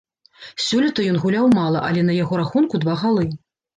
[0.67, 3.29] Сёлета ён гуляў мала, але на яго рахунку два галы.